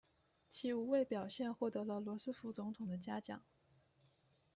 [0.49, 3.43] 其无畏表现获得了罗斯福总统的嘉奖。